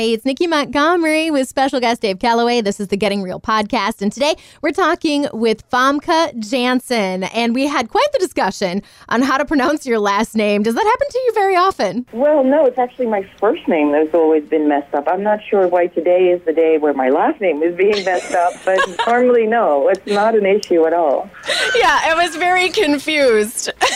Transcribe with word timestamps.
Hey, 0.00 0.14
it's 0.14 0.24
Nikki 0.24 0.46
Montgomery 0.46 1.30
with 1.30 1.46
special 1.46 1.78
guest 1.78 2.00
Dave 2.00 2.20
Calloway. 2.20 2.62
This 2.62 2.80
is 2.80 2.88
the 2.88 2.96
Getting 2.96 3.20
Real 3.20 3.38
podcast. 3.38 4.00
And 4.00 4.10
today 4.10 4.34
we're 4.62 4.72
talking 4.72 5.26
with 5.30 5.68
Famke 5.68 6.38
Janssen. 6.38 7.24
And 7.24 7.54
we 7.54 7.66
had 7.66 7.90
quite 7.90 8.06
the 8.14 8.18
discussion 8.18 8.82
on 9.10 9.20
how 9.20 9.36
to 9.36 9.44
pronounce 9.44 9.84
your 9.84 9.98
last 9.98 10.34
name. 10.34 10.62
Does 10.62 10.74
that 10.74 10.86
happen 10.86 11.06
to 11.10 11.18
you 11.18 11.32
very 11.34 11.54
often? 11.54 12.06
Well, 12.14 12.42
no, 12.44 12.64
it's 12.64 12.78
actually 12.78 13.08
my 13.08 13.28
first 13.38 13.68
name 13.68 13.92
that's 13.92 14.14
always 14.14 14.42
been 14.48 14.70
messed 14.70 14.94
up. 14.94 15.06
I'm 15.06 15.22
not 15.22 15.40
sure 15.50 15.68
why 15.68 15.88
today 15.88 16.30
is 16.30 16.42
the 16.46 16.54
day 16.54 16.78
where 16.78 16.94
my 16.94 17.10
last 17.10 17.38
name 17.38 17.62
is 17.62 17.76
being 17.76 18.02
messed 18.02 18.34
up, 18.34 18.54
but 18.64 18.78
normally, 19.06 19.46
no, 19.46 19.88
it's 19.88 20.06
not 20.06 20.34
an 20.34 20.46
issue 20.46 20.86
at 20.86 20.94
all. 20.94 21.28
Yeah, 21.74 22.00
I 22.04 22.14
was 22.14 22.36
very 22.36 22.70
confused. 22.70 23.70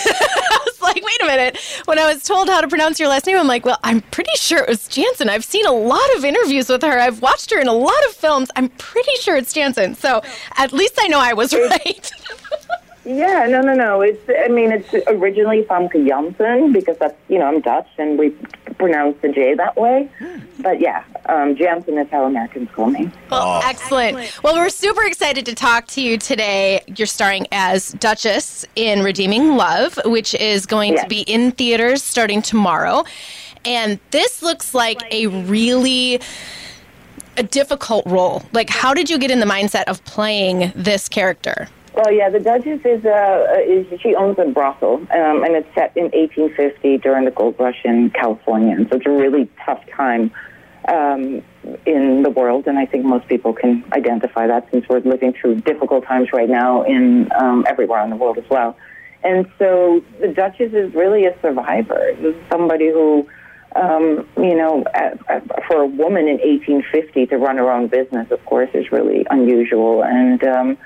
Like, 0.95 1.05
wait 1.05 1.23
a 1.23 1.27
minute. 1.27 1.59
When 1.87 1.99
I 1.99 2.13
was 2.13 2.23
told 2.23 2.49
how 2.49 2.61
to 2.61 2.69
pronounce 2.69 3.01
your 3.01 3.09
last 3.09 3.27
name, 3.27 3.37
I'm 3.37 3.49
like, 3.49 3.67
well, 3.67 3.79
I'm 3.83 4.01
pretty 4.01 4.37
sure 4.37 4.61
it 4.61 4.69
was 4.69 4.87
Janssen. 4.87 5.29
I've 5.29 5.45
seen 5.45 5.67
a 5.67 5.73
lot 5.73 6.15
of 6.17 6.25
interviews 6.25 6.69
with 6.69 6.83
her. 6.83 6.99
I've 7.01 7.21
watched 7.21 7.51
her 7.51 7.61
in 7.61 7.67
a 7.67 7.73
lot 7.73 8.05
of 8.09 8.13
films. 8.13 8.51
I'm 8.55 8.69
pretty 8.69 9.17
sure 9.21 9.37
it's 9.37 9.53
Janssen. 9.53 9.97
So 9.97 10.23
at 10.57 10.73
least 10.73 10.95
I 11.01 11.09
know 11.09 11.19
I 11.19 11.33
was 11.33 11.53
right. 11.53 12.13
Yeah, 13.07 13.47
no, 13.51 13.61
no, 13.61 13.75
no. 13.75 14.01
It's, 14.01 14.23
I 14.31 14.49
mean, 14.49 14.73
it's 14.73 14.95
originally 15.09 15.63
from 15.65 15.91
Janssen 15.91 16.73
because 16.73 16.97
that's, 16.97 17.15
you 17.29 17.39
know, 17.39 17.45
I'm 17.45 17.61
Dutch 17.61 17.87
and 17.99 18.19
we 18.19 18.35
pronounce 18.79 19.17
the 19.23 19.29
J 19.29 19.55
that 19.55 19.77
way. 19.77 20.11
But 20.61 20.81
yeah, 20.81 21.05
um, 21.27 21.57
Janssen 21.57 21.99
is 21.99 22.09
how 22.11 22.25
Americans 22.25 22.69
call 22.73 22.87
me. 22.87 23.11
Well, 23.31 23.61
excellent. 23.65 24.43
Well, 24.43 24.55
we're 24.55 24.69
super 24.69 25.03
excited 25.05 25.47
to 25.47 25.55
talk 25.55 25.87
to 25.89 26.01
you 26.01 26.19
today. 26.19 26.83
You're 26.97 27.07
starring 27.07 27.47
as 27.53 27.93
Duchess 27.93 28.65
in 28.77 29.03
Redeeming 29.03 29.57
Love, 29.57 29.99
which 30.05 30.35
is 30.35 30.67
going 30.67 30.95
Yes. 30.95 31.03
to 31.03 31.09
be 31.09 31.21
in 31.23 31.53
theaters 31.53 32.03
starting 32.03 32.43
tomorrow. 32.43 33.05
And 33.65 33.99
this 34.11 34.43
looks 34.43 34.75
like 34.75 35.03
a 35.11 35.27
really 35.29 36.21
a 37.37 37.43
difficult 37.43 38.07
role. 38.07 38.43
Like, 38.53 38.71
how 38.71 38.95
did 38.95 39.11
you 39.11 39.19
get 39.19 39.31
in 39.31 39.41
the 39.41 39.47
mindset 39.47 39.85
of 39.85 40.05
playing 40.05 40.73
this 40.77 41.09
character? 41.09 41.69
Well, 41.95 42.13
yeah, 42.13 42.29
the 42.29 42.41
Duchess 42.41 42.81
is, 42.85 43.05
uh, 43.05 43.47
is 43.65 43.87
she 44.01 44.17
owns 44.17 44.37
a 44.41 44.47
brothel, 44.47 44.95
um, 44.95 45.45
and 45.45 45.55
it's 45.55 45.69
set 45.75 45.97
in 45.97 46.05
1850 46.05 46.99
during 46.99 47.25
the 47.25 47.31
gold 47.31 47.55
rush 47.59 47.81
in 47.85 48.11
California. 48.11 48.75
And 48.75 48.89
so 48.89 48.97
it's 48.97 49.07
a 49.07 49.11
really 49.11 49.49
tough 49.65 49.81
time 49.97 50.33
um, 50.89 51.41
in 51.87 52.23
the 52.25 52.31
world, 52.31 52.67
and 52.67 52.81
I 52.81 52.87
think 52.87 53.05
most 53.05 53.29
people 53.29 53.53
can 53.53 53.85
identify 53.93 54.49
that 54.49 54.69
since 54.73 54.89
we're 54.89 55.01
living 55.01 55.35
through 55.41 55.61
difficult 55.61 56.05
times 56.05 56.31
right 56.33 56.49
now 56.49 56.83
in 56.83 57.31
um, 57.33 57.65
everywhere 57.69 58.03
in 58.03 58.11
the 58.11 58.17
world 58.17 58.39
as 58.39 58.51
well. 58.51 58.77
And 59.23 59.47
so 59.59 60.03
the 60.21 60.29
Duchess 60.29 60.73
is 60.73 60.93
really 60.95 61.27
a 61.27 61.41
survivor, 61.41 62.11
somebody 62.51 62.91
who 62.91 63.29
um, 63.77 64.29
you 64.37 64.55
know, 64.55 64.85
uh, 64.95 65.17
uh, 65.29 65.41
for 65.67 65.83
a 65.83 65.87
woman 65.87 66.29
in 66.29 66.39
1850 66.39 67.27
to 67.27 67.37
run 67.39 67.57
her 67.57 67.71
own 67.71 67.89
business, 67.89 68.31
of 68.31 68.45
course, 68.47 68.71
is 68.73 68.91
really 68.93 69.27
unusual. 69.31 70.05
And 70.05 70.43
um, 70.45 70.79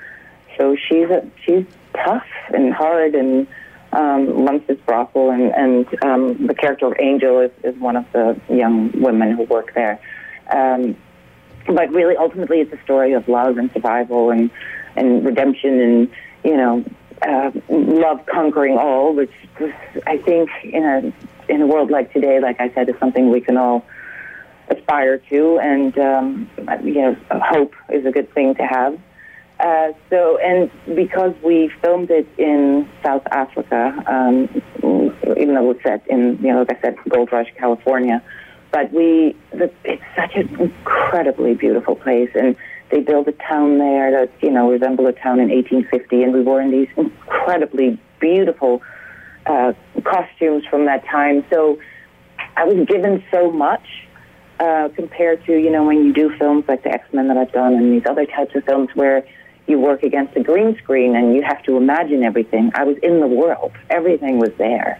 so 0.59 0.75
she's 0.75 1.09
a, 1.09 1.25
she's 1.45 1.65
tough 1.93 2.27
and 2.53 2.73
hard 2.73 3.15
and 3.15 3.47
um, 3.93 4.45
runs 4.45 4.61
this 4.67 4.77
brothel. 4.85 5.31
And, 5.31 5.53
and 5.55 6.03
um, 6.03 6.47
the 6.47 6.53
character 6.53 6.87
of 6.87 6.93
Angel 6.99 7.39
is, 7.39 7.51
is 7.63 7.75
one 7.79 7.95
of 7.95 8.05
the 8.11 8.39
young 8.49 8.91
women 9.01 9.31
who 9.31 9.43
work 9.43 9.73
there. 9.73 9.99
Um, 10.51 10.97
but 11.65 11.89
really, 11.91 12.17
ultimately, 12.17 12.59
it's 12.59 12.73
a 12.73 12.83
story 12.83 13.13
of 13.13 13.27
love 13.27 13.57
and 13.57 13.71
survival 13.71 14.31
and 14.31 14.51
and 14.95 15.23
redemption 15.23 15.79
and 15.79 16.11
you 16.43 16.57
know 16.57 16.83
uh, 17.21 17.51
love 17.69 18.25
conquering 18.25 18.77
all, 18.77 19.13
which 19.13 19.31
is, 19.59 19.71
I 20.07 20.17
think 20.17 20.49
in 20.63 20.83
a 20.83 21.51
in 21.51 21.61
a 21.61 21.67
world 21.67 21.91
like 21.91 22.11
today, 22.11 22.39
like 22.39 22.59
I 22.59 22.73
said, 22.73 22.89
is 22.89 22.95
something 22.99 23.29
we 23.29 23.41
can 23.41 23.55
all 23.55 23.85
aspire 24.69 25.19
to, 25.29 25.59
and 25.59 25.97
um, 25.99 26.49
you 26.83 26.95
know, 26.95 27.17
hope 27.29 27.73
is 27.89 28.05
a 28.05 28.11
good 28.11 28.33
thing 28.33 28.55
to 28.55 28.63
have. 28.63 28.99
Uh, 29.59 29.91
so, 30.09 30.37
and 30.37 30.71
because 30.95 31.33
we 31.43 31.69
filmed 31.81 32.09
it 32.09 32.27
in 32.37 32.87
South 33.03 33.23
Africa, 33.31 33.93
um, 34.07 34.61
even 35.37 35.55
though 35.55 35.63
was 35.63 35.77
set 35.83 36.07
in, 36.07 36.39
you 36.41 36.53
know, 36.53 36.59
like 36.59 36.77
I 36.77 36.81
said, 36.81 36.95
Gold 37.09 37.29
Rush, 37.31 37.51
California, 37.57 38.23
but 38.71 38.91
we, 38.93 39.35
the, 39.51 39.69
it's 39.83 40.03
such 40.15 40.35
an 40.35 40.47
incredibly 40.61 41.55
beautiful 41.55 41.95
place, 41.95 42.29
and 42.35 42.55
they 42.89 43.01
built 43.01 43.27
a 43.27 43.33
town 43.33 43.79
there 43.79 44.11
that, 44.11 44.31
you 44.41 44.49
know, 44.49 44.71
resembled 44.71 45.09
a 45.09 45.13
town 45.13 45.41
in 45.41 45.49
1850, 45.49 46.23
and 46.23 46.33
we 46.33 46.41
were 46.41 46.61
in 46.61 46.71
these 46.71 46.87
incredibly 46.95 47.99
beautiful 48.19 48.81
uh, 49.45 49.73
costumes 50.05 50.63
from 50.69 50.85
that 50.85 51.03
time. 51.05 51.43
So 51.51 51.79
I 52.55 52.63
was 52.63 52.87
given 52.87 53.23
so 53.29 53.51
much 53.51 53.85
uh, 54.59 54.89
compared 54.95 55.45
to, 55.47 55.57
you 55.57 55.69
know, 55.69 55.83
when 55.83 56.05
you 56.05 56.13
do 56.13 56.35
films 56.37 56.63
like 56.67 56.83
the 56.83 56.91
X-Men 56.91 57.27
that 57.27 57.37
I've 57.37 57.51
done 57.51 57.73
and 57.73 57.93
these 57.93 58.05
other 58.05 58.25
types 58.25 58.55
of 58.55 58.63
films 58.63 58.89
where 58.93 59.25
you 59.69 59.79
work 59.79 60.03
against 60.03 60.35
a 60.35 60.41
green 60.43 60.75
screen 60.77 61.15
and 61.15 61.35
you 61.35 61.41
have 61.43 61.61
to 61.63 61.77
imagine 61.77 62.23
everything. 62.23 62.71
I 62.75 62.83
was 62.83 62.97
in 63.03 63.19
the 63.19 63.27
world. 63.27 63.71
Everything 63.89 64.39
was 64.39 64.51
there. 64.57 64.99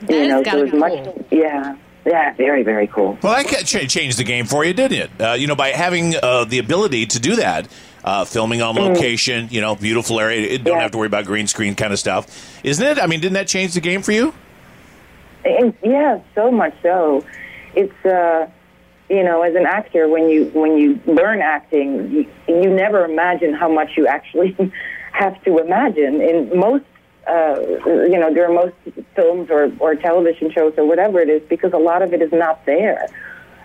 That 0.00 0.10
you 0.12 0.18
has 0.20 0.28
know, 0.28 0.42
so 0.44 0.58
it 0.58 0.72
was 0.72 0.72
much, 0.80 1.04
cool. 1.04 1.26
yeah, 1.30 1.76
yeah, 2.04 2.34
very, 2.34 2.62
very 2.62 2.86
cool. 2.88 3.16
Well, 3.22 3.42
that 3.42 3.64
ch- 3.64 3.88
changed 3.88 4.18
the 4.18 4.24
game 4.24 4.44
for 4.46 4.64
you, 4.64 4.74
didn't 4.74 4.98
it? 4.98 5.10
Uh, 5.20 5.32
you 5.32 5.46
know, 5.46 5.54
by 5.56 5.68
having 5.70 6.14
uh, 6.22 6.44
the 6.44 6.58
ability 6.58 7.06
to 7.06 7.18
do 7.20 7.36
that, 7.36 7.68
uh, 8.04 8.24
filming 8.26 8.60
on 8.60 8.74
location, 8.74 9.48
you 9.50 9.60
know, 9.62 9.74
beautiful 9.76 10.20
area, 10.20 10.46
it 10.46 10.64
don't 10.64 10.76
Yeah. 10.76 10.82
have 10.82 10.90
to 10.90 10.98
worry 10.98 11.06
about 11.06 11.24
green 11.24 11.46
screen 11.46 11.74
kind 11.74 11.92
of 11.92 11.98
stuff, 11.98 12.60
isn't 12.62 12.84
it? 12.86 12.98
I 13.02 13.06
mean, 13.06 13.20
didn't 13.20 13.34
that 13.34 13.48
change 13.48 13.72
the 13.72 13.80
game 13.80 14.02
for 14.02 14.12
you? 14.12 14.34
And 15.44 15.72
yeah, 15.82 16.18
so 16.34 16.50
much 16.50 16.74
so. 16.82 17.24
It's 17.74 18.04
uh, 18.04 18.46
you 19.08 19.22
know, 19.22 19.42
as 19.42 19.54
an 19.54 19.66
actor, 19.66 20.08
when 20.08 20.28
you 20.28 20.46
when 20.46 20.78
you 20.78 20.98
learn 21.06 21.40
acting, 21.40 22.10
you, 22.10 22.26
you 22.48 22.70
never 22.70 23.04
imagine 23.04 23.52
how 23.52 23.68
much 23.68 23.96
you 23.96 24.06
actually 24.06 24.56
have 25.12 25.42
to 25.44 25.58
imagine. 25.58 26.20
In 26.20 26.58
most, 26.58 26.84
uh, 27.26 27.56
you 27.84 28.18
know, 28.18 28.32
during 28.32 28.54
most 28.54 28.74
films 29.14 29.50
or 29.50 29.70
or 29.78 29.94
television 29.94 30.50
shows 30.50 30.74
or 30.78 30.86
whatever 30.86 31.20
it 31.20 31.28
is, 31.28 31.42
because 31.48 31.72
a 31.72 31.78
lot 31.78 32.02
of 32.02 32.12
it 32.14 32.22
is 32.22 32.32
not 32.32 32.64
there, 32.64 33.06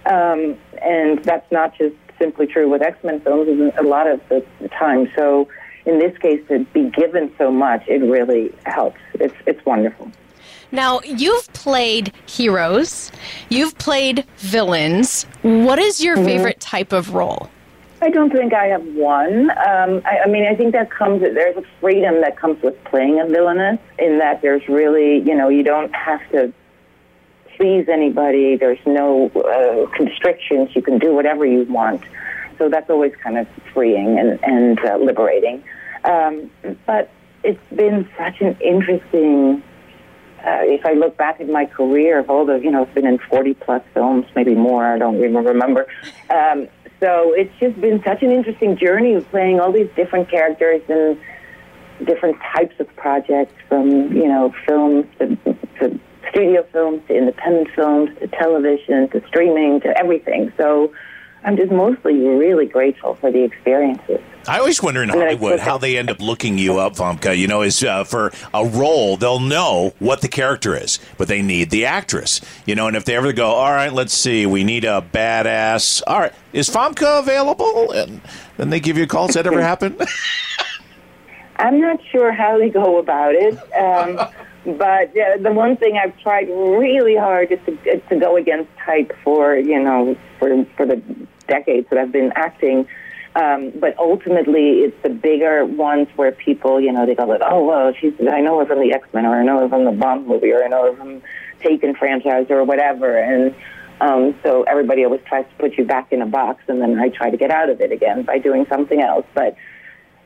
um, 0.05 0.57
and 0.81 1.23
that's 1.23 1.49
not 1.51 1.77
just 1.77 1.95
simply 2.17 2.45
true 2.45 2.69
with 2.69 2.81
X 2.81 3.01
Men 3.03 3.21
films. 3.21 3.73
A 3.77 3.83
lot 3.83 4.07
of 4.07 4.21
the 4.29 4.45
time, 4.77 5.09
so. 5.15 5.47
In 5.85 5.97
this 5.97 6.15
case, 6.19 6.45
to 6.49 6.65
be 6.65 6.89
given 6.91 7.31
so 7.37 7.49
much, 7.49 7.83
it 7.87 8.03
really 8.03 8.53
helps. 8.65 8.99
It's 9.13 9.33
it's 9.47 9.65
wonderful. 9.65 10.11
Now, 10.71 10.99
you've 11.01 11.51
played 11.53 12.13
heroes, 12.25 13.11
you've 13.49 13.77
played 13.77 14.25
villains. 14.37 15.23
What 15.41 15.79
is 15.79 16.03
your 16.03 16.15
favorite 16.17 16.59
type 16.59 16.93
of 16.93 17.13
role? 17.13 17.49
I 18.01 18.09
don't 18.09 18.31
think 18.31 18.53
I 18.53 18.67
have 18.67 18.85
one. 18.95 19.51
Um, 19.51 20.01
I, 20.05 20.21
I 20.25 20.27
mean, 20.27 20.45
I 20.45 20.55
think 20.55 20.71
that 20.71 20.89
comes, 20.89 21.21
there's 21.21 21.57
a 21.57 21.63
freedom 21.81 22.21
that 22.21 22.37
comes 22.37 22.61
with 22.63 22.81
playing 22.85 23.19
a 23.19 23.25
villainess 23.25 23.79
in 23.97 24.19
that 24.19 24.41
there's 24.41 24.65
really, 24.69 25.19
you 25.19 25.35
know, 25.35 25.49
you 25.49 25.63
don't 25.63 25.93
have 25.93 26.21
to 26.31 26.53
please 27.57 27.89
anybody. 27.89 28.55
There's 28.55 28.79
no 28.85 29.29
uh, 29.31 29.89
constrictions. 29.97 30.69
You 30.75 30.81
can 30.81 30.97
do 30.97 31.13
whatever 31.13 31.45
you 31.45 31.63
want. 31.63 32.01
So 32.57 32.69
that's 32.69 32.89
always 32.89 33.13
kind 33.21 33.37
of 33.37 33.47
freeing 33.73 34.17
and, 34.17 34.39
and 34.43 34.79
uh, 34.79 34.97
liberating. 34.97 35.61
Um, 36.05 36.49
but 36.85 37.11
it's 37.43 37.59
been 37.75 38.07
such 38.17 38.39
an 38.39 38.55
interesting 38.61 39.61
uh, 40.45 40.61
if 40.63 40.85
I 40.85 40.93
look 40.93 41.17
back 41.17 41.41
at 41.41 41.49
my 41.49 41.65
career 41.65 42.19
of 42.19 42.29
all 42.29 42.45
the, 42.45 42.57
you 42.57 42.71
know, 42.71 42.83
it's 42.83 42.93
been 42.93 43.05
in 43.05 43.19
40 43.29 43.53
plus 43.55 43.83
films, 43.93 44.25
maybe 44.35 44.55
more, 44.55 44.85
I 44.85 44.97
don't 44.97 45.17
even 45.17 45.43
remember. 45.43 45.87
Um, 46.29 46.67
so 46.99 47.33
it's 47.33 47.53
just 47.59 47.79
been 47.79 48.01
such 48.03 48.23
an 48.23 48.31
interesting 48.31 48.77
journey 48.77 49.13
of 49.13 49.29
playing 49.29 49.59
all 49.59 49.71
these 49.71 49.89
different 49.95 50.29
characters 50.29 50.81
and 50.89 51.17
different 52.05 52.37
types 52.55 52.75
of 52.79 52.93
projects 52.95 53.53
from, 53.67 54.13
you 54.13 54.27
know, 54.27 54.53
films 54.67 55.05
to, 55.19 55.35
to 55.79 55.99
studio 56.29 56.65
films 56.71 57.01
to 57.07 57.15
independent 57.15 57.69
films 57.75 58.09
to 58.19 58.27
television 58.27 59.09
to 59.09 59.25
streaming 59.27 59.81
to 59.81 59.97
everything. 59.97 60.51
So 60.57 60.93
I'm 61.43 61.55
just 61.55 61.71
mostly 61.71 62.15
really 62.15 62.65
grateful 62.65 63.15
for 63.15 63.31
the 63.31 63.43
experiences. 63.43 64.19
I 64.47 64.59
always 64.59 64.81
wonder 64.81 65.03
in 65.03 65.09
Hollywood 65.09 65.59
how 65.59 65.77
they 65.77 65.97
end 65.97 66.09
up 66.09 66.19
looking 66.19 66.57
you 66.57 66.79
up, 66.79 66.95
Famke. 66.95 67.37
You 67.37 67.47
know, 67.47 67.61
is 67.61 67.83
uh, 67.83 68.03
for 68.03 68.31
a 68.53 68.65
role, 68.65 69.15
they'll 69.15 69.39
know 69.39 69.93
what 69.99 70.21
the 70.21 70.27
character 70.27 70.75
is, 70.75 70.99
but 71.17 71.27
they 71.27 71.41
need 71.41 71.69
the 71.69 71.85
actress. 71.85 72.41
You 72.65 72.75
know, 72.75 72.87
and 72.87 72.95
if 72.95 73.05
they 73.05 73.15
ever 73.15 73.31
go, 73.31 73.47
all 73.47 73.71
right, 73.71 73.93
let's 73.93 74.13
see, 74.13 74.45
we 74.45 74.63
need 74.63 74.85
a 74.85 75.05
badass. 75.13 76.01
All 76.07 76.19
right, 76.19 76.33
is 76.51 76.69
Famke 76.69 77.19
available? 77.19 77.91
And 77.91 78.21
then 78.57 78.69
they 78.69 78.79
give 78.79 78.97
you 78.97 79.03
a 79.03 79.07
call. 79.07 79.27
Does 79.27 79.35
that 79.35 79.47
ever 79.47 79.61
happen? 79.71 79.97
I'm 81.57 81.79
not 81.79 81.99
sure 82.11 82.31
how 82.31 82.57
they 82.57 82.69
go 82.69 82.99
about 82.99 83.35
it, 83.35 83.53
um, 83.73 84.29
but 84.65 85.09
uh, 85.17 85.37
the 85.41 85.51
one 85.51 85.77
thing 85.77 85.97
I've 85.97 86.17
tried 86.19 86.49
really 86.49 87.15
hard 87.15 87.51
is 87.51 87.59
to, 87.65 87.71
is 87.89 88.01
to 88.09 88.19
go 88.19 88.35
against 88.35 88.69
type 88.85 89.15
for 89.23 89.55
you 89.55 89.81
know 89.81 90.17
for 90.37 90.65
for 90.75 90.85
the 90.85 91.01
decades 91.47 91.87
that 91.89 91.99
I've 91.99 92.11
been 92.11 92.31
acting. 92.35 92.87
Um, 93.35 93.71
but 93.79 93.97
ultimately, 93.97 94.79
it's 94.79 95.03
the 95.03 95.09
bigger 95.09 95.63
ones 95.65 96.07
where 96.15 96.31
people, 96.31 96.81
you 96.81 96.91
know, 96.91 97.05
they 97.05 97.15
go 97.15 97.25
like, 97.25 97.41
"Oh, 97.43 97.63
well, 97.63 97.93
she's 97.93 98.13
I 98.31 98.41
know 98.41 98.59
her 98.59 98.65
from 98.65 98.79
the 98.79 98.91
X 98.93 99.07
Men, 99.13 99.25
or 99.25 99.39
I 99.39 99.43
know 99.43 99.59
her 99.59 99.69
from 99.69 99.85
the 99.85 99.91
Bond 99.91 100.27
movie, 100.27 100.51
or 100.51 100.63
I 100.63 100.67
know 100.67 100.91
her 100.91 100.97
from 100.97 101.21
Taken 101.61 101.95
franchise, 101.95 102.47
or 102.49 102.63
whatever." 102.63 103.17
And 103.17 103.53
Um, 104.01 104.33
so 104.43 104.63
everybody 104.63 105.03
always 105.03 105.19
tries 105.27 105.45
to 105.45 105.55
put 105.55 105.77
you 105.77 105.83
back 105.83 106.13
in 106.13 106.21
a 106.21 106.25
box, 106.25 106.63
and 106.69 106.81
then 106.81 106.97
I 106.97 107.09
try 107.09 107.29
to 107.29 107.35
get 107.35 107.51
out 107.51 107.69
of 107.69 107.81
it 107.81 107.91
again 107.91 108.23
by 108.23 108.37
doing 108.39 108.65
something 108.69 109.01
else. 109.01 109.25
But 109.33 109.55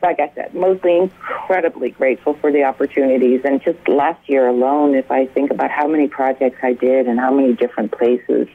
like 0.02 0.20
I 0.20 0.30
said, 0.34 0.54
mostly 0.54 0.98
incredibly 0.98 1.90
grateful 1.90 2.34
for 2.34 2.52
the 2.52 2.64
opportunities. 2.64 3.40
And 3.44 3.62
just 3.62 3.88
last 3.88 4.28
year 4.28 4.46
alone, 4.46 4.94
if 4.94 5.10
I 5.10 5.26
think 5.26 5.50
about 5.50 5.70
how 5.70 5.88
many 5.88 6.08
projects 6.08 6.58
I 6.62 6.74
did 6.74 7.06
and 7.06 7.18
how 7.18 7.32
many 7.32 7.54
different 7.54 7.92
places 7.92 8.48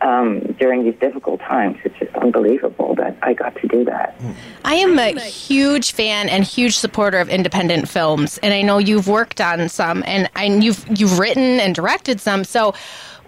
um, 0.00 0.40
during 0.58 0.84
these 0.84 0.98
difficult 1.00 1.40
times, 1.40 1.76
it's 1.84 1.98
just 1.98 2.14
unbelievable 2.16 2.94
that 2.94 3.16
I 3.22 3.34
got 3.34 3.56
to 3.56 3.68
do 3.68 3.84
that. 3.84 4.18
I 4.64 4.76
am 4.76 4.98
a 4.98 5.18
huge 5.20 5.92
fan 5.92 6.28
and 6.28 6.44
huge 6.44 6.76
supporter 6.76 7.18
of 7.18 7.28
independent 7.28 7.88
films, 7.88 8.38
and 8.38 8.54
I 8.54 8.62
know 8.62 8.78
you've 8.78 9.08
worked 9.08 9.40
on 9.40 9.68
some, 9.68 10.04
and, 10.06 10.30
and 10.36 10.62
you've 10.62 10.84
you've 10.98 11.18
written 11.18 11.60
and 11.60 11.74
directed 11.74 12.20
some. 12.20 12.44
So, 12.44 12.74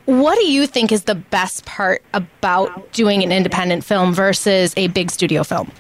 what 0.06 0.38
do 0.38 0.46
you 0.46 0.66
think 0.66 0.92
is 0.92 1.04
the 1.04 1.14
best 1.14 1.64
part 1.66 2.02
about 2.14 2.92
doing 2.92 3.22
an 3.22 3.32
independent 3.32 3.84
film 3.84 4.14
versus 4.14 4.72
a 4.76 4.88
big 4.88 5.10
studio 5.10 5.42
film? 5.42 5.70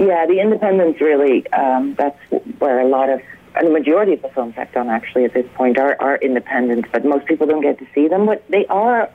Yeah, 0.00 0.24
the 0.24 0.40
independents 0.40 0.98
really, 0.98 1.46
um, 1.52 1.94
that's 1.98 2.18
where 2.58 2.80
a 2.80 2.88
lot 2.88 3.10
of, 3.10 3.20
and 3.54 3.66
the 3.66 3.70
majority 3.70 4.14
of 4.14 4.22
the 4.22 4.30
films 4.30 4.54
I've 4.56 4.72
done 4.72 4.88
actually 4.88 5.26
at 5.26 5.34
this 5.34 5.44
point 5.54 5.78
are, 5.78 5.94
are 6.00 6.16
independent, 6.16 6.86
but 6.90 7.04
most 7.04 7.26
people 7.26 7.46
don't 7.46 7.60
get 7.60 7.78
to 7.80 7.86
see 7.94 8.08
them. 8.08 8.24
But 8.24 8.42
they 8.48 8.64
are 8.68 9.10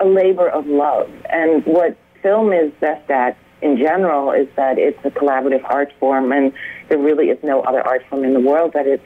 a 0.00 0.06
labor 0.06 0.48
of 0.48 0.66
love. 0.66 1.10
And 1.28 1.62
what 1.66 1.98
film 2.22 2.54
is 2.54 2.72
best 2.80 3.10
at 3.10 3.36
in 3.60 3.76
general 3.76 4.32
is 4.32 4.48
that 4.56 4.78
it's 4.78 4.98
a 5.04 5.10
collaborative 5.10 5.62
art 5.64 5.92
form, 6.00 6.32
and 6.32 6.54
there 6.88 6.98
really 6.98 7.28
is 7.28 7.38
no 7.42 7.60
other 7.60 7.86
art 7.86 8.02
form 8.08 8.24
in 8.24 8.32
the 8.32 8.40
world 8.40 8.72
that 8.72 8.86
it, 8.86 9.02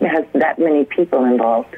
has 0.00 0.24
that 0.32 0.58
many 0.58 0.86
people 0.86 1.26
involved. 1.26 1.76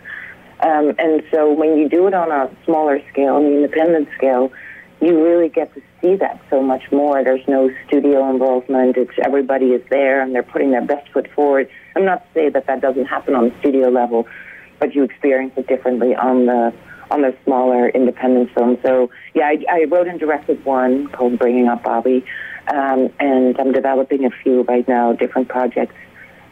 Um, 0.60 0.94
and 0.98 1.24
so 1.32 1.52
when 1.52 1.76
you 1.76 1.88
do 1.88 2.06
it 2.06 2.14
on 2.14 2.30
a 2.30 2.54
smaller 2.64 3.00
scale, 3.10 3.38
an 3.38 3.46
independent 3.46 4.08
scale, 4.16 4.52
you 5.00 5.22
really 5.22 5.48
get 5.48 5.74
to 5.74 5.82
see 6.06 6.16
that 6.16 6.40
so 6.50 6.62
much 6.62 6.90
more. 6.92 7.22
There's 7.24 7.46
no 7.48 7.70
studio 7.86 8.28
involvement. 8.30 8.96
It's 8.96 9.12
everybody 9.24 9.66
is 9.66 9.82
there 9.90 10.20
and 10.22 10.34
they're 10.34 10.42
putting 10.42 10.70
their 10.70 10.84
best 10.84 11.10
foot 11.12 11.28
forward. 11.34 11.68
I'm 11.94 12.04
not 12.04 12.22
to 12.26 12.34
say 12.34 12.48
that 12.50 12.66
that 12.66 12.80
doesn't 12.80 13.06
happen 13.06 13.34
on 13.34 13.50
the 13.50 13.58
studio 13.60 13.88
level, 13.88 14.26
but 14.78 14.94
you 14.94 15.02
experience 15.02 15.54
it 15.56 15.66
differently 15.66 16.14
on 16.14 16.46
the 16.46 16.72
on 17.10 17.22
the 17.22 17.36
smaller 17.44 17.88
independent 17.88 18.50
film. 18.52 18.78
So 18.84 19.10
yeah, 19.34 19.46
I, 19.46 19.64
I 19.70 19.84
wrote 19.84 20.08
and 20.08 20.18
directed 20.18 20.64
one 20.64 21.08
called 21.08 21.38
Bringing 21.38 21.68
Up 21.68 21.84
Bobby, 21.84 22.24
um, 22.72 23.10
and 23.20 23.58
I'm 23.60 23.72
developing 23.72 24.24
a 24.24 24.30
few 24.30 24.62
right 24.62 24.86
now, 24.88 25.12
different 25.12 25.48
projects, 25.48 25.94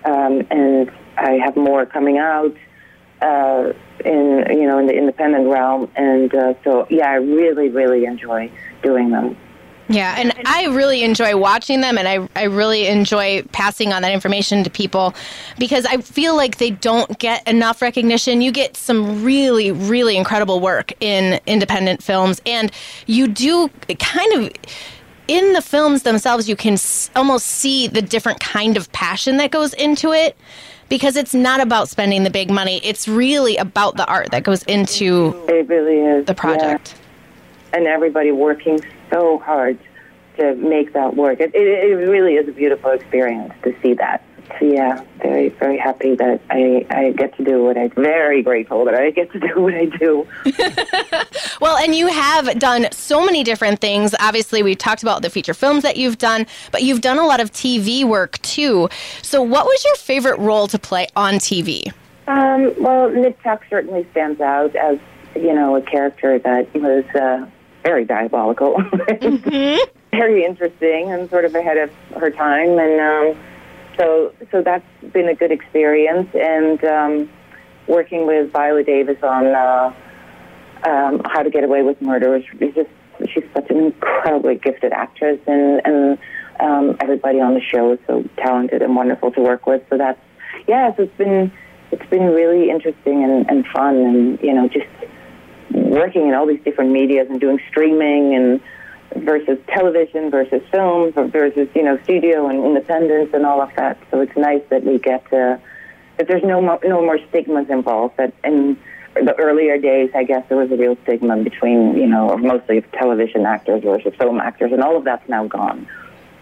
um, 0.05 0.47
and 0.51 0.91
I 1.17 1.39
have 1.45 1.57
more 1.57 1.87
coming 1.87 2.19
out. 2.19 2.57
Uh, 3.25 3.73
in 4.05 4.45
you 4.51 4.67
know 4.67 4.79
in 4.79 4.87
the 4.87 4.95
independent 4.95 5.49
realm, 5.49 5.91
and 5.97 6.35
uh, 6.35 6.53
so 6.63 6.87
yeah, 6.91 7.09
I 7.11 7.15
really 7.15 7.71
really 7.71 8.05
enjoy 8.05 8.51
doing 8.83 9.11
them. 9.11 9.37
Yeah, 9.89 10.15
and 10.19 10.33
I 10.47 10.67
really 10.67 11.03
enjoy 11.03 11.37
watching 11.37 11.81
them, 11.83 11.99
and 11.99 12.09
I, 12.09 12.27
I 12.35 12.45
really 12.45 12.87
enjoy 12.87 13.43
passing 13.53 13.93
on 13.93 14.03
that 14.03 14.13
information 14.13 14.65
to 14.65 14.71
people 14.71 15.15
because 15.59 15.85
I 15.85 15.99
feel 15.99 16.37
like 16.37 16.57
they 16.57 16.71
don't 16.71 17.19
get 17.19 17.47
enough 17.47 17.83
recognition. 17.83 18.41
You 18.41 18.51
get 18.51 18.77
some 18.77 19.23
really, 19.23 19.73
really 19.73 20.17
incredible 20.17 20.61
work 20.61 20.93
in 21.01 21.39
independent 21.47 22.03
films, 22.03 22.41
and 22.47 22.73
you 23.07 23.29
do 23.29 23.69
kind 23.99 24.33
of 24.35 24.51
in 25.29 25.53
the 25.53 25.63
films 25.63 26.03
themselves, 26.03 26.49
you 26.49 26.57
can 26.57 26.77
almost 27.17 27.47
see 27.47 27.89
the 27.89 28.03
different 28.03 28.41
kind 28.41 28.77
of 28.77 28.91
passion 28.93 29.39
that 29.39 29.51
goes 29.51 29.73
into 29.75 30.13
it 30.13 30.37
because 30.89 31.17
it's 31.17 31.35
not 31.35 31.61
about 31.61 31.89
spending 31.89 32.23
the 32.25 32.31
big 32.31 32.51
money. 32.51 32.81
It's 32.85 33.09
really 33.09 33.57
about 33.57 33.97
the 33.97 34.07
art 34.07 34.31
that 34.31 34.43
goes 34.43 34.63
into 34.65 35.35
It 35.49 35.69
really 35.69 36.01
is 36.01 36.27
the 36.27 36.35
project. 36.35 36.95
yeah. 37.73 37.79
and 37.79 37.87
everybody 37.87 38.31
working 38.33 38.81
so 39.11 39.39
hard 39.39 39.79
to 40.39 40.55
make 40.57 40.93
that 40.93 41.17
work. 41.17 41.41
It, 41.41 41.55
it, 41.55 41.91
it 41.91 41.95
really 41.95 42.35
is 42.35 42.49
a 42.49 42.53
beautiful 42.53 42.91
experience 42.91 43.53
to 43.63 43.75
see 43.83 43.95
that. 43.95 44.23
So 44.59 44.67
yeah, 44.67 45.03
very 45.19 45.49
very 45.49 45.79
happy 45.79 46.15
that 46.17 46.41
I 46.51 46.87
I 46.91 47.13
get 47.13 47.37
to 47.37 47.45
do 47.45 47.65
what 47.65 47.77
I. 47.77 47.89
Very 47.89 48.43
grateful 48.43 48.85
that 48.85 48.95
I 48.95 49.11
get 49.11 49.33
to 49.33 49.41
do 49.41 49.61
what 49.61 49.75
I 49.75 49.87
do. 49.87 50.27
Well, 51.61 51.79
and 51.79 51.95
you 51.95 52.09
have 52.09 52.59
done 52.59 52.89
so 52.93 53.25
many 53.25 53.43
different 53.43 53.81
things. 53.81 54.15
Obviously, 54.21 54.63
we 54.63 54.75
talked 54.75 55.03
about 55.03 55.23
the 55.23 55.31
feature 55.31 55.55
films 55.55 55.83
that 55.83 55.97
you've 55.97 56.19
done, 56.19 56.47
but 56.73 56.83
you've 56.83 57.01
done 57.01 57.19
a 57.19 57.27
lot 57.27 57.41
of 57.41 57.51
TV 57.53 58.05
work 58.05 58.37
too. 58.43 58.89
So, 59.23 59.41
what 59.43 59.65
was 59.65 59.83
your 59.83 59.95
favorite 59.95 60.39
role 60.39 60.67
to 60.69 60.79
play 60.79 61.07
on 61.17 61.35
TV? 61.35 61.91
Um, 62.27 62.75
well, 62.79 63.09
Nip/Tuck 63.09 63.63
certainly 63.71 64.07
stands 64.11 64.41
out 64.41 64.75
as 64.77 64.99
you 65.35 65.55
know 65.55 65.77
a 65.77 65.83
character 65.83 66.39
that 66.39 66.75
was 66.75 67.05
uh, 67.15 67.47
very 67.83 68.05
diabolical, 68.05 68.83
very 70.11 70.45
interesting, 70.45 71.11
and 71.13 71.31
sort 71.31 71.45
of 71.45 71.55
ahead 71.55 71.79
of 71.79 71.91
her 72.21 72.31
time. 72.31 72.79
And 72.79 73.01
um, 73.01 73.43
so, 73.99 74.33
so 74.51 74.63
that's 74.63 74.85
been 75.13 75.29
a 75.29 75.35
good 75.35 75.53
experience. 75.53 76.29
And 76.35 76.83
um, 76.85 77.31
working 77.87 78.27
with 78.27 78.53
Viola 78.53 78.83
Davis 78.83 79.19
on 79.23 79.47
uh, 79.47 79.95
um, 80.87 81.23
How 81.25 81.43
to 81.43 81.51
Get 81.51 81.65
Away 81.65 81.83
with 81.83 82.01
Murder 82.01 82.37
is 82.37 82.45
just 82.75 82.91
she's 83.33 83.45
such 83.55 83.71
an 83.71 83.79
incredibly 83.79 84.57
gifted 84.57 84.93
actress, 84.93 85.39
and 85.47 85.81
and 85.85 86.19
um, 86.61 86.97
everybody 87.01 87.41
on 87.41 87.55
the 87.55 87.61
show 87.61 87.93
is 87.93 87.99
so 88.07 88.25
talented 88.37 88.83
and 88.83 88.95
wonderful 88.97 89.31
to 89.33 89.41
work 89.41 89.67
with. 89.67 89.83
So 89.91 89.99
that's 89.99 90.21
yeah, 90.67 90.95
so 90.97 91.05
it's 91.05 91.17
been 91.17 91.53
it's 91.91 92.11
been 92.11 92.27
really 92.27 92.71
interesting 92.71 93.25
and, 93.25 93.49
and 93.49 93.67
fun, 93.69 93.97
and 93.97 94.41
you 94.41 94.53
know 94.53 94.69
just 94.69 94.87
working 95.71 96.29
in 96.29 96.35
all 96.35 96.47
these 96.47 96.63
different 96.65 96.93
medias 96.93 97.29
and 97.31 97.41
doing 97.41 97.59
streaming 97.69 98.35
and 98.35 98.61
versus 99.17 99.59
television 99.69 100.31
versus 100.31 100.63
film 100.71 101.13
versus 101.13 101.69
you 101.75 101.83
know 101.83 101.99
studio 102.05 102.49
and 102.49 102.65
independence 102.65 103.31
and 103.33 103.47
all 103.47 103.61
of 103.61 103.71
that. 103.77 103.99
So 104.11 104.21
it's 104.21 104.37
nice 104.37 104.63
that 104.71 104.85
we 104.85 104.99
get 104.99 105.25
to 105.31 105.61
that 106.19 106.29
there's 106.29 106.45
no 106.45 106.61
mo- 106.61 106.81
no 106.85 107.01
more 107.01 107.19
stigmas 107.29 107.69
involved. 107.71 108.17
That 108.17 108.33
in 108.45 108.77
the 109.15 109.35
earlier 109.39 109.79
days, 109.79 110.11
I 110.15 110.25
guess 110.25 110.45
there 110.49 110.59
was 110.59 110.71
a 110.71 110.77
real 110.77 110.97
stigma 111.05 111.37
between 111.43 111.97
you 111.97 112.07
know 112.07 112.37
mostly 112.37 112.83
television 112.93 113.47
actors 113.47 113.83
versus 113.83 114.15
film 114.19 114.41
actors, 114.41 114.73
and 114.73 114.83
all 114.83 114.97
of 114.97 115.05
that's 115.05 115.29
now 115.29 115.47
gone. 115.47 115.87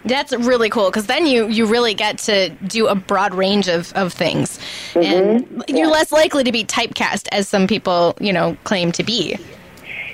That's 0.05 0.33
really 0.33 0.69
cool 0.69 0.89
because 0.89 1.05
then 1.07 1.25
you, 1.25 1.47
you 1.47 1.65
really 1.65 1.93
get 1.93 2.17
to 2.19 2.49
do 2.49 2.87
a 2.87 2.95
broad 2.95 3.33
range 3.33 3.69
of, 3.69 3.93
of 3.93 4.11
things. 4.11 4.59
Mm-hmm. 4.95 5.01
And 5.01 5.63
you're 5.69 5.85
Yeah. 5.85 5.87
less 5.87 6.11
likely 6.11 6.43
to 6.43 6.51
be 6.51 6.65
typecast 6.65 7.29
as 7.31 7.47
some 7.47 7.67
people, 7.67 8.13
you 8.19 8.33
know, 8.33 8.57
claim 8.65 8.91
to 8.93 9.03
be. 9.03 9.37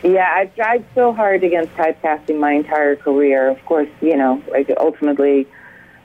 Yeah, 0.03 0.31
I've 0.33 0.55
tried 0.55 0.85
so 0.95 1.13
hard 1.13 1.43
against 1.43 1.73
typecasting 1.73 2.39
my 2.39 2.53
entire 2.53 2.95
career. 2.95 3.49
Of 3.49 3.63
course, 3.65 3.89
you 4.01 4.15
know, 4.15 4.41
like 4.49 4.71
ultimately, 4.79 5.45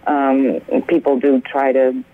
um, 0.06 0.60
people 0.88 1.20
do 1.20 1.40
try 1.40 1.72
to, 1.72 2.04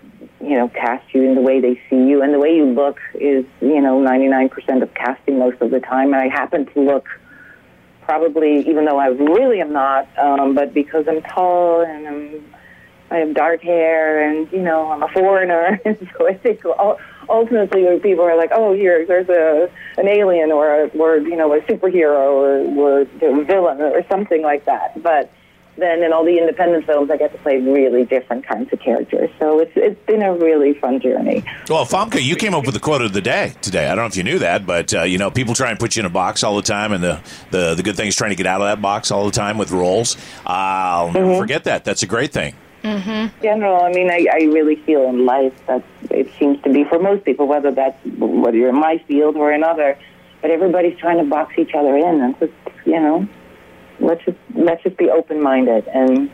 you 0.41 0.57
know, 0.57 0.69
cast 0.69 1.13
you 1.13 1.23
in 1.23 1.35
the 1.35 1.41
way 1.41 1.59
they 1.59 1.81
see 1.89 2.07
you, 2.07 2.21
and 2.21 2.33
the 2.33 2.39
way 2.39 2.55
you 2.55 2.65
look 2.65 2.99
is, 3.15 3.45
you 3.61 3.81
know, 3.81 3.99
99% 3.99 4.83
of 4.83 4.93
casting 4.93 5.39
most 5.39 5.59
of 5.61 5.71
the 5.71 5.79
time. 5.79 6.13
And 6.13 6.21
I 6.21 6.27
happen 6.27 6.67
to 6.67 6.81
look 6.81 7.07
probably, 8.01 8.59
even 8.67 8.85
though 8.85 8.99
I 8.99 9.07
really 9.07 9.59
am 9.61 9.73
not, 9.73 10.07
um, 10.19 10.53
but 10.53 10.73
because 10.73 11.07
I'm 11.07 11.21
tall 11.23 11.81
and 11.81 12.07
I'm, 12.07 12.53
I 13.11 13.17
have 13.17 13.33
dark 13.33 13.61
hair, 13.61 14.27
and 14.27 14.51
you 14.51 14.61
know, 14.61 14.89
I'm 14.89 15.03
a 15.03 15.09
foreigner, 15.09 15.79
and 15.85 15.97
so 16.17 16.27
I 16.27 16.33
think 16.33 16.61
ultimately 17.29 17.83
when 17.83 17.99
people 17.99 18.23
are 18.23 18.37
like, 18.37 18.51
"Oh, 18.53 18.73
here, 18.73 19.05
there's 19.05 19.29
a 19.29 19.69
an 19.97 20.07
alien 20.07 20.51
or 20.51 20.85
a, 20.85 20.87
or 20.97 21.17
you 21.17 21.35
know 21.35 21.53
a 21.53 21.59
superhero 21.61 22.31
or 22.31 22.59
or 22.79 23.01
a 23.01 23.43
villain 23.43 23.81
or 23.81 24.03
something 24.09 24.41
like 24.41 24.65
that," 24.65 25.01
but 25.03 25.31
then 25.77 26.03
in 26.03 26.13
all 26.13 26.23
the 26.23 26.37
independent 26.37 26.85
films, 26.85 27.09
I 27.09 27.17
get 27.17 27.31
to 27.31 27.37
play 27.39 27.57
really 27.57 28.05
different 28.05 28.45
kinds 28.45 28.71
of 28.71 28.79
characters. 28.79 29.29
So 29.39 29.59
it's 29.59 29.71
it's 29.75 29.99
been 30.05 30.21
a 30.21 30.33
really 30.33 30.73
fun 30.75 31.01
journey. 31.01 31.43
Well, 31.69 31.85
Famke, 31.85 32.23
you 32.23 32.35
came 32.35 32.53
up 32.53 32.65
with 32.65 32.75
the 32.75 32.79
quote 32.79 33.01
of 33.01 33.13
the 33.13 33.21
day 33.21 33.53
today. 33.61 33.85
I 33.87 33.89
don't 33.89 34.03
know 34.03 34.05
if 34.05 34.15
you 34.15 34.23
knew 34.23 34.39
that, 34.39 34.65
but 34.65 34.93
uh, 34.93 35.03
you 35.03 35.17
know, 35.17 35.31
people 35.31 35.53
try 35.53 35.69
and 35.69 35.79
put 35.79 35.97
you 35.97 36.01
in 36.01 36.05
a 36.05 36.09
box 36.09 36.43
all 36.43 36.55
the 36.55 36.61
time, 36.61 36.93
and 36.93 37.03
the, 37.03 37.19
the 37.51 37.75
the 37.75 37.83
good 37.83 37.97
thing 37.97 38.07
is 38.07 38.15
trying 38.15 38.31
to 38.31 38.37
get 38.37 38.45
out 38.45 38.61
of 38.61 38.67
that 38.67 38.81
box 38.81 39.11
all 39.11 39.25
the 39.25 39.31
time 39.31 39.57
with 39.57 39.71
roles. 39.71 40.15
I'll 40.45 41.11
never 41.11 41.37
forget 41.37 41.65
that. 41.65 41.83
That's 41.83 42.03
a 42.03 42.07
great 42.07 42.31
thing. 42.31 42.55
Mm-hmm. 42.83 43.41
general, 43.43 43.83
I 43.83 43.91
mean, 43.91 44.09
I, 44.09 44.25
I 44.31 44.43
really 44.45 44.75
feel 44.75 45.07
in 45.07 45.25
life 45.25 45.53
that 45.67 45.83
it 46.09 46.31
seems 46.39 46.61
to 46.63 46.73
be 46.73 46.83
for 46.83 46.97
most 46.97 47.23
people, 47.25 47.47
whether 47.47 47.71
that's 47.71 47.97
whether 48.17 48.57
you're 48.57 48.69
in 48.69 48.79
my 48.79 48.97
field 49.07 49.35
or 49.35 49.51
another, 49.51 49.97
but 50.41 50.49
everybody's 50.49 50.97
trying 50.97 51.19
to 51.19 51.23
box 51.23 51.53
each 51.59 51.73
other 51.75 51.95
in, 51.95 52.21
and 52.21 52.39
just 52.39 52.53
you 52.85 52.99
know, 52.99 53.27
let's 53.99 54.25
just 54.25 54.37
let's 54.55 54.81
just 54.83 54.97
be 54.97 55.09
open 55.09 55.41
minded 55.41 55.87
and 55.87 56.31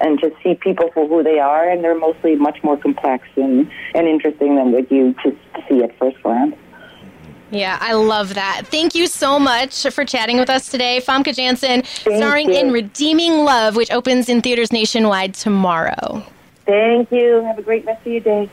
and 0.00 0.20
just 0.20 0.34
see 0.42 0.54
people 0.54 0.90
for 0.92 1.06
who 1.06 1.22
they 1.22 1.38
are, 1.38 1.70
and 1.70 1.84
they're 1.84 1.98
mostly 1.98 2.34
much 2.34 2.58
more 2.64 2.76
complex 2.76 3.28
and 3.36 3.70
and 3.94 4.08
interesting 4.08 4.56
than 4.56 4.72
what 4.72 4.90
you 4.90 5.14
just 5.22 5.36
see 5.68 5.82
at 5.82 5.96
first 5.98 6.20
glance. 6.22 6.56
Yeah, 7.54 7.78
I 7.80 7.92
love 7.92 8.34
that. 8.34 8.62
Thank 8.66 8.96
you 8.96 9.06
so 9.06 9.38
much 9.38 9.86
for 9.90 10.04
chatting 10.04 10.38
with 10.38 10.50
us 10.50 10.68
today. 10.68 11.00
Famke 11.00 11.34
Janssen, 11.34 11.84
starring 11.84 12.50
you. 12.50 12.58
in 12.58 12.72
Redeeming 12.72 13.44
Love, 13.44 13.76
which 13.76 13.92
opens 13.92 14.28
in 14.28 14.42
theaters 14.42 14.72
nationwide 14.72 15.34
tomorrow. 15.34 16.24
Thank 16.66 17.12
you. 17.12 17.42
Have 17.44 17.58
a 17.58 17.62
great 17.62 17.84
rest 17.84 18.04
of 18.04 18.12
your 18.12 18.20
day. 18.22 18.50